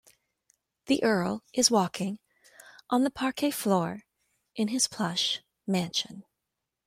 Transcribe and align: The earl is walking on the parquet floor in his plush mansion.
The 0.87 1.03
earl 1.03 1.43
is 1.53 1.69
walking 1.69 2.17
on 2.89 3.03
the 3.03 3.11
parquet 3.11 3.51
floor 3.51 4.05
in 4.55 4.69
his 4.69 4.87
plush 4.87 5.43
mansion. 5.67 6.23